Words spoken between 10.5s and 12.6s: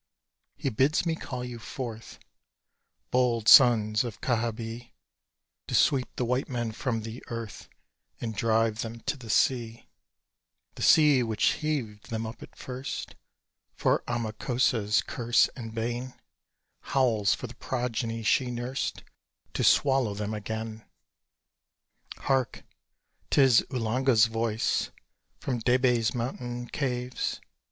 The sea which heaved them up at